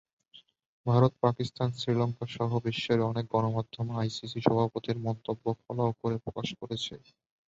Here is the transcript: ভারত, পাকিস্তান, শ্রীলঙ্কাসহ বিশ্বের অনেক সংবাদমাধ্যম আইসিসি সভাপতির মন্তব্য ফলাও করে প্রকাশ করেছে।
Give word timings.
ভারত, 0.85 1.13
পাকিস্তান, 1.23 1.69
শ্রীলঙ্কাসহ 1.79 2.49
বিশ্বের 2.65 2.99
অনেক 3.09 3.25
সংবাদমাধ্যম 3.27 3.87
আইসিসি 3.99 4.39
সভাপতির 4.41 4.97
মন্তব্য 5.05 5.45
ফলাও 5.61 5.91
করে 6.01 6.15
প্রকাশ 6.25 6.47
করেছে। 6.59 6.93